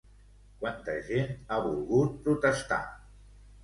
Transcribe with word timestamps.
Quanta 0.63 0.95
gent 1.11 1.31
ha 1.51 1.61
volgut 1.69 2.19
protestar? 2.27 2.85